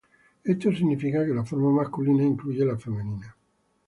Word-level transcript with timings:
Esto 0.43 0.71
significa 0.71 1.23
que 1.23 1.31
la 1.35 1.45
forma 1.45 1.69
masculina 1.69 2.23
incluye 2.23 2.65
la 2.65 2.75
femenina. 2.75 3.35